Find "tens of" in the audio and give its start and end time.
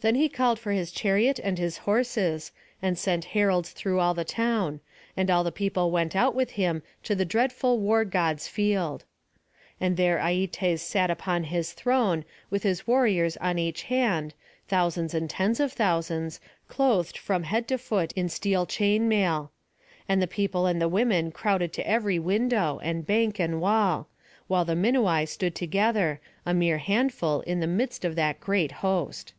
15.28-15.72